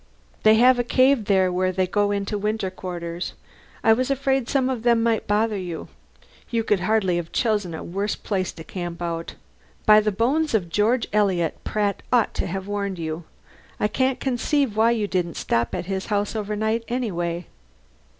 They 0.41 0.55
have 0.55 0.79
a 0.79 0.83
cave 0.83 1.25
there 1.25 1.51
where 1.51 1.71
they 1.71 1.85
go 1.85 2.09
into 2.09 2.35
winter 2.35 2.71
quarters. 2.71 3.33
I 3.83 3.93
was 3.93 4.09
afraid 4.09 4.49
some 4.49 4.67
of 4.67 4.81
them 4.81 5.03
might 5.03 5.27
bother 5.27 5.59
you. 5.59 5.89
You 6.49 6.63
could 6.63 6.79
hardly 6.79 7.17
have 7.17 7.31
chosen 7.31 7.75
a 7.75 7.83
worse 7.83 8.15
place 8.15 8.51
to 8.53 8.63
camp 8.63 8.99
out. 9.03 9.35
By 9.85 9.99
the 9.99 10.11
bones 10.11 10.55
of 10.55 10.69
George 10.71 11.05
Eliot, 11.13 11.63
Pratt 11.63 12.01
ought 12.11 12.33
to 12.33 12.47
have 12.47 12.65
warned 12.67 12.97
you. 12.97 13.25
I 13.79 13.87
can't 13.87 14.19
conceive 14.19 14.75
why 14.75 14.89
you 14.89 15.05
didn't 15.07 15.37
stop 15.37 15.75
at 15.75 15.85
his 15.85 16.07
house 16.07 16.35
overnight 16.35 16.83
anyway." 16.87 17.45